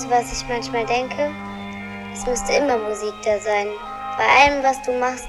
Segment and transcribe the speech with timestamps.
[0.00, 1.30] Weißt du, was ich manchmal denke?
[2.14, 3.66] Es müsste immer Musik da sein.
[4.16, 5.28] Bei allem, was du machst.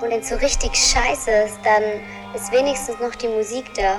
[0.00, 1.82] Und wenn es so richtig scheiße ist, dann
[2.32, 3.98] ist wenigstens noch die Musik da.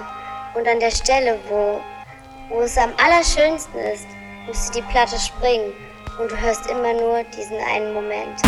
[0.54, 1.82] Und an der Stelle, wo,
[2.48, 4.08] wo es am allerschönsten ist,
[4.48, 5.74] müsste die Platte springen.
[6.18, 8.40] Und du hörst immer nur diesen einen Moment.